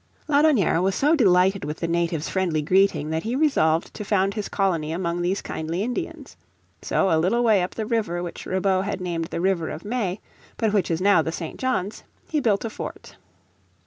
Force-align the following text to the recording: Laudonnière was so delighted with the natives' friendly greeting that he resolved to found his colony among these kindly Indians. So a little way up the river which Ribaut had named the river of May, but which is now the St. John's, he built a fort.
Laudonnière 0.27 0.81
was 0.81 0.95
so 0.95 1.15
delighted 1.15 1.63
with 1.63 1.77
the 1.77 1.87
natives' 1.87 2.27
friendly 2.27 2.63
greeting 2.63 3.11
that 3.11 3.21
he 3.21 3.35
resolved 3.35 3.93
to 3.93 4.03
found 4.03 4.33
his 4.33 4.49
colony 4.49 4.91
among 4.91 5.21
these 5.21 5.43
kindly 5.43 5.83
Indians. 5.83 6.35
So 6.81 7.09
a 7.11 7.19
little 7.19 7.43
way 7.43 7.61
up 7.61 7.75
the 7.75 7.85
river 7.85 8.23
which 8.23 8.47
Ribaut 8.47 8.85
had 8.85 8.99
named 8.99 9.25
the 9.25 9.39
river 9.41 9.69
of 9.69 9.85
May, 9.85 10.19
but 10.57 10.73
which 10.73 10.89
is 10.89 11.01
now 11.01 11.21
the 11.21 11.31
St. 11.31 11.59
John's, 11.59 12.01
he 12.27 12.39
built 12.39 12.65
a 12.65 12.69
fort. 12.71 13.15